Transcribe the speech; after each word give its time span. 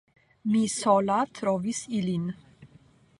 Mi 0.53 0.61
sola 0.75 1.17
trovis 1.39 1.83
ilin. 2.01 2.27